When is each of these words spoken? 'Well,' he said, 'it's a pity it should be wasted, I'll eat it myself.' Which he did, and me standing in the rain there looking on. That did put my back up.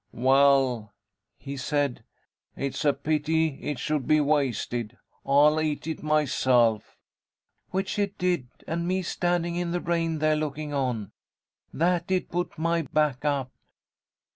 'Well,' 0.11 0.95
he 1.37 1.55
said, 1.55 2.03
'it's 2.55 2.83
a 2.85 2.91
pity 2.91 3.59
it 3.61 3.77
should 3.77 4.07
be 4.07 4.19
wasted, 4.19 4.97
I'll 5.23 5.61
eat 5.61 5.85
it 5.85 6.01
myself.' 6.01 6.97
Which 7.69 7.91
he 7.91 8.07
did, 8.07 8.47
and 8.67 8.87
me 8.87 9.03
standing 9.03 9.57
in 9.57 9.69
the 9.69 9.79
rain 9.79 10.17
there 10.17 10.35
looking 10.35 10.73
on. 10.73 11.11
That 11.71 12.07
did 12.07 12.29
put 12.31 12.57
my 12.57 12.81
back 12.81 13.23
up. 13.23 13.51